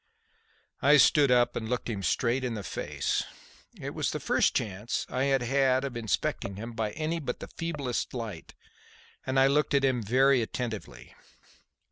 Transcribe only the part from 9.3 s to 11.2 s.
I looked at him very attentively.